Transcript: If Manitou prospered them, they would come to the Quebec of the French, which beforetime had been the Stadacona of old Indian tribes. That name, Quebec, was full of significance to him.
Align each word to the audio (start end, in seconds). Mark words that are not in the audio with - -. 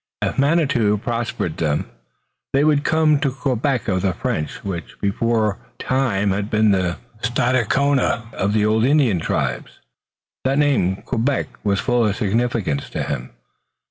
If 0.23 0.39
Manitou 0.39 0.97
prospered 0.97 1.57
them, 1.57 1.85
they 2.53 2.63
would 2.63 2.83
come 2.83 3.19
to 3.19 3.29
the 3.29 3.35
Quebec 3.35 3.87
of 3.87 4.01
the 4.01 4.15
French, 4.15 4.63
which 4.63 4.99
beforetime 4.99 6.31
had 6.31 6.49
been 6.49 6.71
the 6.71 6.97
Stadacona 7.21 8.33
of 8.33 8.57
old 8.57 8.83
Indian 8.83 9.19
tribes. 9.19 9.77
That 10.43 10.57
name, 10.57 11.03
Quebec, 11.03 11.49
was 11.63 11.79
full 11.79 12.03
of 12.07 12.15
significance 12.15 12.89
to 12.89 13.03
him. 13.03 13.29